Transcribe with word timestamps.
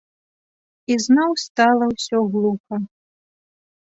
Ізноў 0.93 1.31
стала 1.43 1.85
ўсё 1.93 2.17
глуха. 2.35 2.75